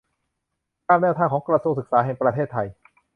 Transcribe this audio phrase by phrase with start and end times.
[0.87, 2.67] ตามแนวทางของกระทรวงศึกษาแห่งประเทศไทย